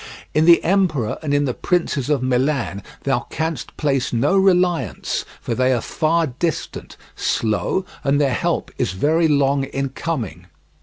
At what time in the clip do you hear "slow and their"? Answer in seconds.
7.15-8.33